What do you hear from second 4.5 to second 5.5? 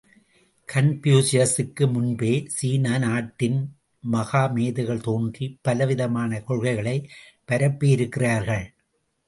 மேதைகள் தோன்றி